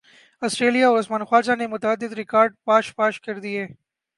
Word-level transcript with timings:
سٹریلیا 0.41 0.87
اور 0.87 0.99
عثمان 0.99 1.23
خواجہ 1.25 1.55
نے 1.57 1.67
متعدد 1.67 2.13
ریکارڈز 2.13 2.55
پاش 2.65 2.93
پاش 2.95 3.21
کر 3.21 3.39
دیے 3.39 3.65